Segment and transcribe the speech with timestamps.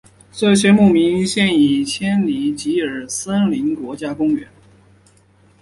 [0.31, 4.47] 这些牧民现已迁离吉尔森林国家公园。